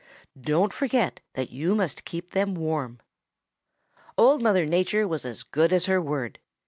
[0.41, 2.99] Don't forget that you must keep them warm.'
[4.17, 6.39] "Old Mother Nature was as good as her word.